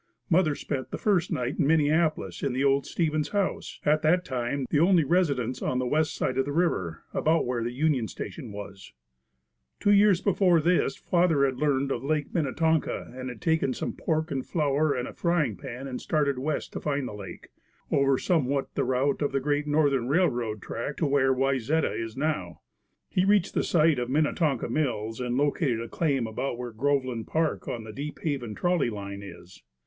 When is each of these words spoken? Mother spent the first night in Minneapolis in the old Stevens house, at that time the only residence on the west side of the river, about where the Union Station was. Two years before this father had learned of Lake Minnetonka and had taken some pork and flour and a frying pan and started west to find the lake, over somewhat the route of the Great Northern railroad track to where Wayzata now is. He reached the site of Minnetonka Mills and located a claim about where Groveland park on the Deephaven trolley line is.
Mother 0.31 0.55
spent 0.55 0.89
the 0.89 0.97
first 0.97 1.31
night 1.31 1.59
in 1.59 1.67
Minneapolis 1.67 2.41
in 2.41 2.53
the 2.53 2.63
old 2.63 2.87
Stevens 2.87 3.29
house, 3.29 3.79
at 3.85 4.01
that 4.01 4.25
time 4.25 4.65
the 4.71 4.79
only 4.79 5.03
residence 5.03 5.61
on 5.61 5.77
the 5.77 5.85
west 5.85 6.15
side 6.15 6.39
of 6.39 6.45
the 6.45 6.51
river, 6.51 7.03
about 7.13 7.45
where 7.45 7.63
the 7.63 7.71
Union 7.71 8.07
Station 8.07 8.51
was. 8.51 8.93
Two 9.79 9.91
years 9.91 10.19
before 10.19 10.59
this 10.59 10.95
father 10.95 11.45
had 11.45 11.57
learned 11.59 11.91
of 11.91 12.03
Lake 12.03 12.33
Minnetonka 12.33 13.13
and 13.15 13.29
had 13.29 13.41
taken 13.43 13.75
some 13.75 13.93
pork 13.93 14.31
and 14.31 14.43
flour 14.43 14.95
and 14.95 15.07
a 15.07 15.13
frying 15.13 15.55
pan 15.55 15.85
and 15.87 16.01
started 16.01 16.39
west 16.39 16.73
to 16.73 16.79
find 16.79 17.07
the 17.07 17.13
lake, 17.13 17.49
over 17.91 18.17
somewhat 18.17 18.73
the 18.73 18.83
route 18.83 19.21
of 19.21 19.31
the 19.31 19.39
Great 19.39 19.67
Northern 19.67 20.07
railroad 20.07 20.63
track 20.63 20.97
to 20.97 21.05
where 21.05 21.31
Wayzata 21.31 22.17
now 22.17 22.49
is. 22.49 22.57
He 23.15 23.23
reached 23.23 23.53
the 23.53 23.63
site 23.63 23.99
of 23.99 24.09
Minnetonka 24.09 24.67
Mills 24.67 25.19
and 25.19 25.37
located 25.37 25.79
a 25.79 25.87
claim 25.87 26.25
about 26.25 26.57
where 26.57 26.71
Groveland 26.71 27.27
park 27.27 27.67
on 27.67 27.83
the 27.83 27.93
Deephaven 27.93 28.55
trolley 28.55 28.89
line 28.89 29.21
is. 29.21 29.61